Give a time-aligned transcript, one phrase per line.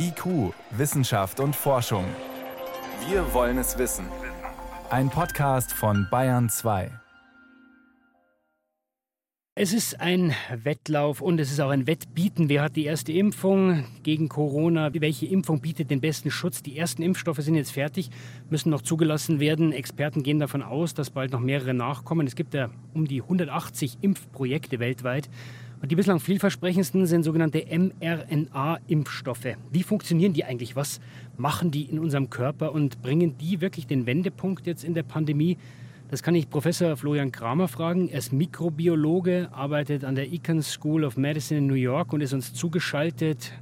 [0.00, 2.04] IQ, Wissenschaft und Forschung.
[3.08, 4.04] Wir wollen es wissen.
[4.90, 6.92] Ein Podcast von Bayern 2.
[9.56, 10.32] Es ist ein
[10.62, 12.48] Wettlauf und es ist auch ein Wettbieten.
[12.48, 14.90] Wer hat die erste Impfung gegen Corona?
[14.94, 16.62] Welche Impfung bietet den besten Schutz?
[16.62, 18.10] Die ersten Impfstoffe sind jetzt fertig,
[18.50, 19.72] müssen noch zugelassen werden.
[19.72, 22.28] Experten gehen davon aus, dass bald noch mehrere nachkommen.
[22.28, 25.28] Es gibt ja um die 180 Impfprojekte weltweit.
[25.84, 29.56] Die bislang vielversprechendsten sind sogenannte mRNA-Impfstoffe.
[29.70, 30.74] Wie funktionieren die eigentlich?
[30.74, 31.00] Was
[31.36, 35.56] machen die in unserem Körper und bringen die wirklich den Wendepunkt jetzt in der Pandemie?
[36.10, 38.08] Das kann ich Professor Florian Kramer fragen.
[38.08, 42.32] Er ist Mikrobiologe, arbeitet an der Icahn School of Medicine in New York und ist
[42.32, 43.52] uns zugeschaltet.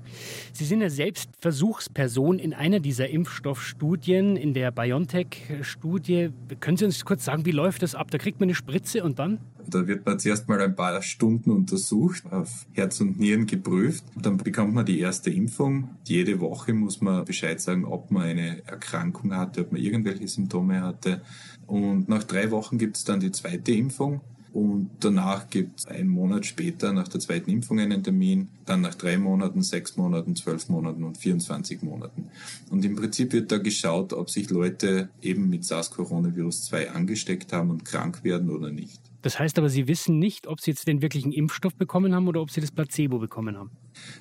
[0.53, 6.31] Sie sind ja selbst Versuchsperson in einer dieser Impfstoffstudien, in der BioNTech-Studie.
[6.61, 8.11] Können Sie uns kurz sagen, wie läuft das ab?
[8.11, 9.39] Da kriegt man eine Spritze und dann?
[9.69, 14.05] Da wird man zuerst mal ein paar Stunden untersucht, auf Herz und Nieren geprüft.
[14.15, 15.91] Dann bekommt man die erste Impfung.
[16.05, 20.81] Jede Woche muss man Bescheid sagen, ob man eine Erkrankung hatte, ob man irgendwelche Symptome
[20.81, 21.23] hatte.
[21.67, 24.21] Und nach drei Wochen gibt es dann die zweite Impfung.
[24.57, 28.95] Und danach gibt es einen Monat später nach der zweiten Impfung einen Termin, dann nach
[28.95, 32.31] drei Monaten, sechs Monaten, zwölf Monaten und 24 Monaten.
[32.71, 37.85] Und im Prinzip wird da geschaut, ob sich Leute eben mit SARS-Coronavirus-2 angesteckt haben und
[37.85, 38.99] krank werden oder nicht.
[39.21, 42.41] Das heißt aber, Sie wissen nicht, ob Sie jetzt den wirklichen Impfstoff bekommen haben oder
[42.41, 43.73] ob Sie das Placebo bekommen haben.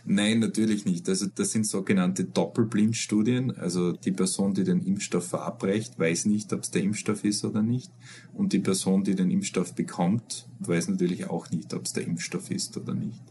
[0.06, 1.08] Nein, natürlich nicht.
[1.10, 3.58] Also das sind sogenannte Doppelblindstudien.
[3.58, 7.62] Also die Person, die den Impfstoff verabreicht, weiß nicht, ob es der Impfstoff ist oder
[7.62, 7.92] nicht.
[8.34, 12.52] Und die Person, die den Impfstoff bekommt, weiß natürlich auch nicht, ob es der Impfstoff
[12.52, 13.22] ist oder nicht.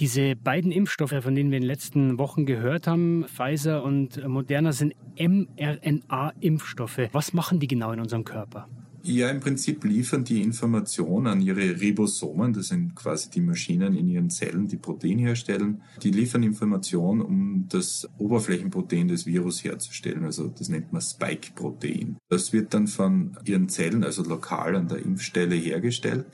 [0.00, 4.72] Diese beiden Impfstoffe, von denen wir in den letzten Wochen gehört haben, Pfizer und Moderna,
[4.72, 7.10] sind mRNA-Impfstoffe.
[7.12, 8.68] Was machen die genau in unserem Körper?
[9.06, 14.08] Ja, im Prinzip liefern die Information an ihre Ribosomen, das sind quasi die Maschinen in
[14.08, 15.82] ihren Zellen, die Protein herstellen.
[16.02, 20.24] Die liefern Information, um das Oberflächenprotein des Virus herzustellen.
[20.24, 22.16] Also das nennt man Spike-Protein.
[22.30, 26.24] Das wird dann von ihren Zellen, also lokal an der Impfstelle hergestellt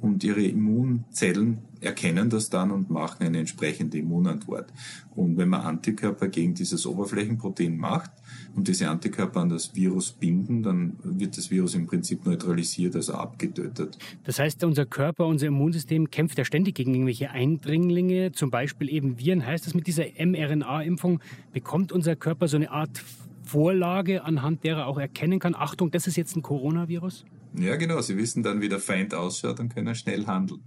[0.00, 4.72] und ihre Immunzellen erkennen das dann und machen eine entsprechende Immunantwort.
[5.14, 8.10] Und wenn man Antikörper gegen dieses Oberflächenprotein macht
[8.54, 13.14] und diese Antikörper an das Virus binden, dann wird das Virus im Prinzip neutralisiert, also
[13.14, 13.98] abgetötet.
[14.24, 19.18] Das heißt, unser Körper, unser Immunsystem kämpft ja ständig gegen irgendwelche Eindringlinge, zum Beispiel eben
[19.18, 19.46] Viren.
[19.46, 21.20] Heißt das, mit dieser mRNA-Impfung
[21.52, 23.02] bekommt unser Körper so eine Art
[23.44, 27.24] Vorlage, anhand derer er auch erkennen kann, Achtung, das ist jetzt ein Coronavirus?
[27.54, 28.00] Ja, genau.
[28.00, 30.62] Sie wissen dann, wie der Feind ausschaut und können schnell handeln.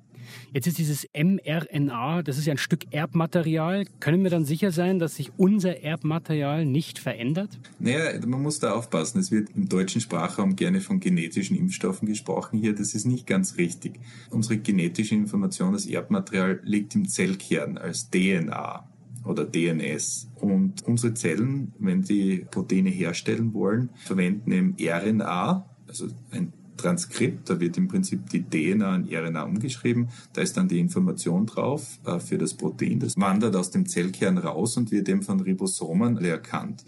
[0.54, 3.86] Jetzt ist dieses mRNA, das ist ja ein Stück Erbmaterial.
[4.00, 7.60] Können wir dann sicher sein, dass sich unser Erbmaterial nicht verändert?
[7.80, 9.20] Naja, man muss da aufpassen.
[9.20, 12.74] Es wird im deutschen Sprachraum gerne von genetischen Impfstoffen gesprochen hier.
[12.74, 14.00] Das ist nicht ganz richtig.
[14.30, 18.88] Unsere genetische Information, das Erbmaterial, liegt im Zellkern als DNA
[19.26, 20.30] oder DNS.
[20.36, 27.60] Und unsere Zellen, wenn die Proteine herstellen wollen, verwenden eben RNA, also ein Transkript, da
[27.60, 32.20] wird im Prinzip die DNA in RNA umgeschrieben, da ist dann die Information drauf äh,
[32.20, 36.84] für das Protein, das wandert aus dem Zellkern raus und wird eben von Ribosomen erkannt.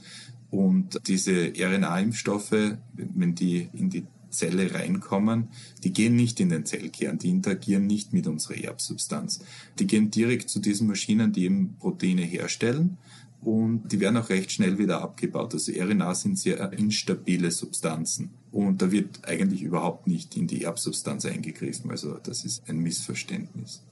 [0.50, 5.50] Und diese RNA-Impfstoffe, wenn die in die Zelle reinkommen,
[5.84, 9.40] die gehen nicht in den Zellkern, die interagieren nicht mit unserer Erbsubstanz.
[9.80, 12.98] Die gehen direkt zu diesen Maschinen, die eben Proteine herstellen
[13.44, 15.54] und die werden auch recht schnell wieder abgebaut.
[15.54, 21.26] Also RNA sind sehr instabile Substanzen und da wird eigentlich überhaupt nicht in die Erbsubstanz
[21.26, 21.92] eingegriffen.
[21.92, 23.84] Also das ist ein Missverständnis.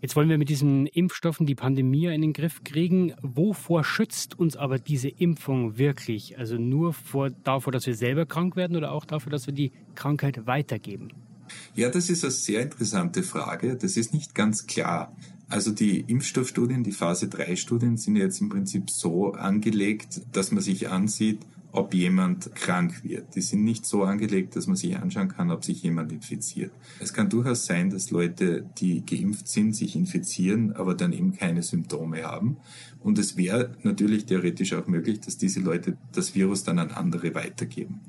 [0.00, 3.14] Jetzt wollen wir mit diesen Impfstoffen die Pandemie in den Griff kriegen.
[3.20, 6.38] Wovor schützt uns aber diese Impfung wirklich?
[6.38, 9.72] Also nur vor, davor, dass wir selber krank werden oder auch dafür, dass wir die
[9.96, 11.08] Krankheit weitergeben?
[11.74, 13.76] Ja, das ist eine sehr interessante Frage.
[13.76, 15.12] Das ist nicht ganz klar.
[15.48, 20.62] Also die Impfstoffstudien, die Phase 3 Studien sind jetzt im Prinzip so angelegt, dass man
[20.62, 21.40] sich ansieht,
[21.72, 23.34] ob jemand krank wird.
[23.34, 26.72] Die sind nicht so angelegt, dass man sich anschauen kann, ob sich jemand infiziert.
[26.98, 31.62] Es kann durchaus sein, dass Leute, die geimpft sind, sich infizieren, aber dann eben keine
[31.62, 32.56] Symptome haben.
[33.00, 37.34] Und es wäre natürlich theoretisch auch möglich, dass diese Leute das Virus dann an andere
[37.34, 38.00] weitergeben.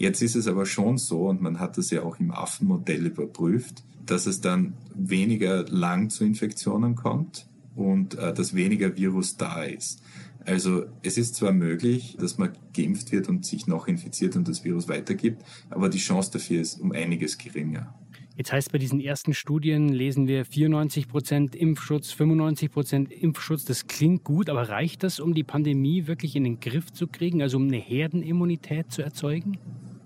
[0.00, 3.84] Jetzt ist es aber schon so, und man hat das ja auch im Affenmodell überprüft,
[4.06, 10.00] dass es dann weniger lang zu Infektionen kommt und äh, dass weniger Virus da ist.
[10.46, 14.64] Also es ist zwar möglich, dass man geimpft wird und sich noch infiziert und das
[14.64, 17.94] Virus weitergibt, aber die Chance dafür ist um einiges geringer.
[18.38, 23.66] Jetzt heißt bei diesen ersten Studien lesen wir 94 Prozent Impfschutz, 95 Prozent Impfschutz.
[23.66, 27.42] Das klingt gut, aber reicht das, um die Pandemie wirklich in den Griff zu kriegen,
[27.42, 29.58] also um eine Herdenimmunität zu erzeugen?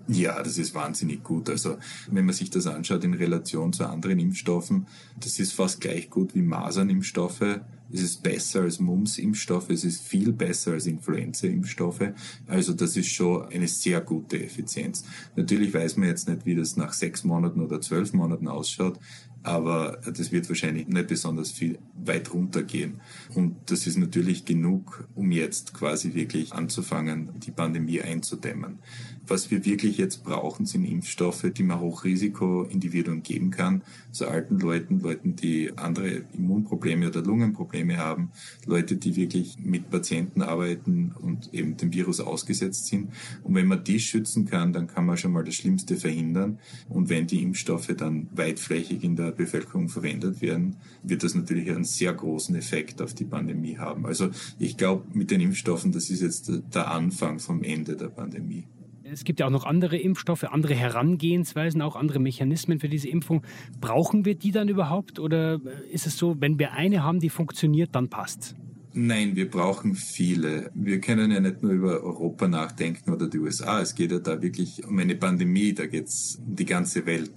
[0.07, 1.49] Ja, das ist wahnsinnig gut.
[1.49, 1.77] Also
[2.11, 4.85] wenn man sich das anschaut in Relation zu anderen Impfstoffen,
[5.19, 7.61] das ist fast gleich gut wie Masernimpfstoffe.
[7.91, 12.13] Es ist besser als Mumps-Impfstoffe, es ist viel besser als Influenza-Impfstoffe.
[12.47, 15.05] Also das ist schon eine sehr gute Effizienz.
[15.35, 18.99] Natürlich weiß man jetzt nicht, wie das nach sechs Monaten oder zwölf Monaten ausschaut,
[19.45, 22.99] aber das wird wahrscheinlich nicht besonders viel weit runtergehen.
[23.35, 28.79] Und das ist natürlich genug, um jetzt quasi wirklich anzufangen, die Pandemie einzudämmen.
[29.27, 33.81] Was wir wirklich jetzt brauchen, sind Impfstoffe, die man Hochrisikoindividuen geben kann,
[34.11, 38.31] so alten Leuten, Leuten, die andere Immunprobleme oder Lungenprobleme haben,
[38.65, 43.09] Leute, die wirklich mit Patienten arbeiten und eben dem Virus ausgesetzt sind.
[43.43, 46.59] Und wenn man die schützen kann, dann kann man schon mal das Schlimmste verhindern.
[46.89, 51.83] Und wenn die Impfstoffe dann weitflächig in der Bevölkerung verwendet werden, wird das natürlich einen
[51.83, 54.05] sehr großen Effekt auf die Pandemie haben.
[54.05, 54.29] Also
[54.59, 58.65] ich glaube, mit den Impfstoffen, das ist jetzt der Anfang vom Ende der Pandemie.
[59.03, 63.43] Es gibt ja auch noch andere Impfstoffe, andere Herangehensweisen, auch andere Mechanismen für diese Impfung.
[63.79, 65.61] Brauchen wir die dann überhaupt oder
[65.91, 68.55] ist es so, wenn wir eine haben, die funktioniert, dann passt's?
[68.97, 70.71] Nein, wir brauchen viele.
[70.73, 73.81] Wir können ja nicht nur über Europa nachdenken oder die USA.
[73.81, 77.33] Es geht ja da wirklich um eine Pandemie, da geht es um die ganze Welt.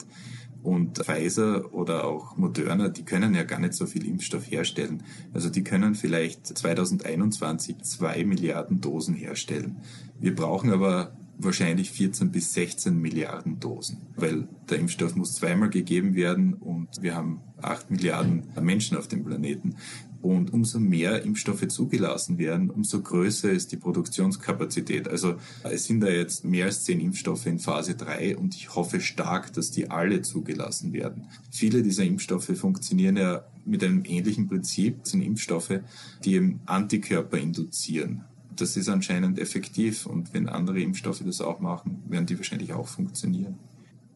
[0.63, 5.03] Und Pfizer oder auch Moderna, die können ja gar nicht so viel Impfstoff herstellen.
[5.33, 9.79] Also die können vielleicht 2021 zwei Milliarden Dosen herstellen.
[10.19, 16.15] Wir brauchen aber wahrscheinlich 14 bis 16 Milliarden Dosen, weil der Impfstoff muss zweimal gegeben
[16.17, 19.77] werden und wir haben 8 Milliarden Menschen auf dem Planeten.
[20.21, 25.09] Und umso mehr Impfstoffe zugelassen werden, umso größer ist die Produktionskapazität.
[25.09, 29.01] Also es sind da jetzt mehr als zehn Impfstoffe in Phase 3 und ich hoffe
[29.01, 31.27] stark, dass die alle zugelassen werden.
[31.53, 35.81] Viele dieser Impfstoffe funktionieren ja mit einem ähnlichen Prinzip, das sind Impfstoffe,
[36.25, 38.25] die eben Antikörper induzieren
[38.61, 42.89] das ist anscheinend effektiv und wenn andere Impfstoffe das auch machen, werden die wahrscheinlich auch
[42.89, 43.59] funktionieren.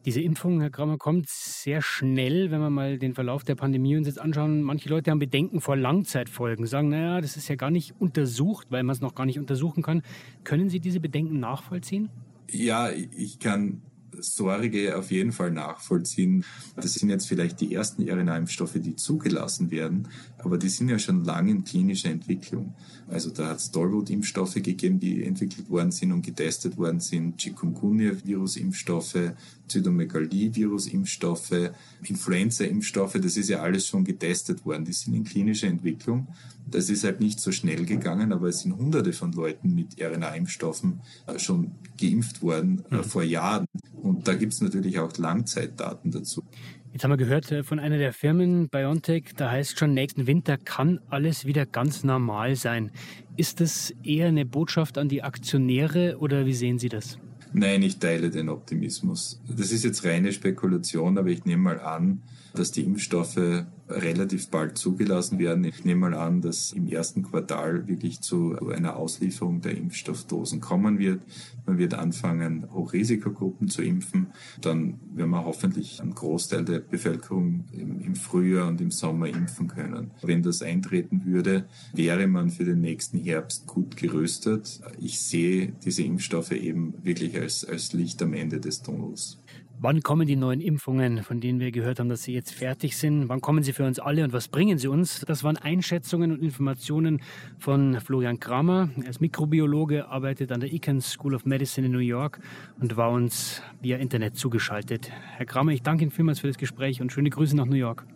[0.05, 4.05] Diese Impfung, Herr Kramer, kommt sehr schnell, wenn wir mal den Verlauf der Pandemie uns
[4.05, 4.61] jetzt anschauen.
[4.61, 8.83] Manche Leute haben Bedenken vor Langzeitfolgen, sagen, naja, das ist ja gar nicht untersucht, weil
[8.83, 10.01] man es noch gar nicht untersuchen kann.
[10.43, 12.09] Können Sie diese Bedenken nachvollziehen?
[12.51, 13.81] Ja, ich kann
[14.23, 16.43] Sorge auf jeden Fall nachvollziehen.
[16.75, 20.07] Das sind jetzt vielleicht die ersten RNA-Impfstoffe, die zugelassen werden,
[20.39, 22.75] aber die sind ja schon lange in klinischer Entwicklung.
[23.09, 29.33] Also da hat es Tollwut-Impfstoffe gegeben, die entwickelt worden sind und getestet worden sind, Chikungunya-Virus-Impfstoffe,
[29.67, 31.71] Zytomegalie-Virus-Impfstoffe,
[32.03, 34.85] Influenza-Impfstoffe, das ist ja alles schon getestet worden.
[34.85, 36.27] Die sind in klinischer Entwicklung.
[36.73, 41.01] Das ist halt nicht so schnell gegangen, aber es sind hunderte von Leuten mit RNA-Impfstoffen
[41.27, 41.71] äh, schon
[42.01, 43.03] geimpft worden äh, mhm.
[43.03, 43.65] vor Jahren.
[44.01, 46.43] Und da gibt es natürlich auch Langzeitdaten dazu.
[46.91, 50.57] Jetzt haben wir gehört äh, von einer der Firmen, BioNTech, da heißt schon, nächsten Winter
[50.57, 52.89] kann alles wieder ganz normal sein.
[53.37, 57.19] Ist das eher eine Botschaft an die Aktionäre oder wie sehen Sie das?
[57.53, 59.39] Nein, ich teile den Optimismus.
[59.47, 62.23] Das ist jetzt reine Spekulation, aber ich nehme mal an,
[62.55, 65.63] dass die Impfstoffe relativ bald zugelassen werden.
[65.63, 70.99] Ich nehme mal an, dass im ersten Quartal wirklich zu einer Auslieferung der Impfstoffdosen kommen
[70.99, 71.21] wird.
[71.65, 74.27] Man wird anfangen, Hochrisikogruppen zu impfen.
[74.61, 80.11] Dann werden wir hoffentlich einen Großteil der Bevölkerung im Frühjahr und im Sommer impfen können.
[80.21, 84.81] Wenn das eintreten würde, wäre man für den nächsten Herbst gut gerüstet.
[84.99, 89.37] Ich sehe diese Impfstoffe eben wirklich als, als Licht am Ende des Tunnels.
[89.83, 93.27] Wann kommen die neuen Impfungen, von denen wir gehört haben, dass sie jetzt fertig sind?
[93.27, 95.25] Wann kommen sie für uns alle und was bringen sie uns?
[95.27, 97.21] Das waren Einschätzungen und Informationen
[97.59, 98.87] von Florian Kramer.
[99.03, 102.39] Er ist Mikrobiologe, arbeitet an der Icahn School of Medicine in New York
[102.79, 105.11] und war uns via Internet zugeschaltet.
[105.35, 108.07] Herr Kramer, ich danke Ihnen vielmals für das Gespräch und schöne Grüße nach New York.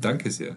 [0.00, 0.56] Danke sehr.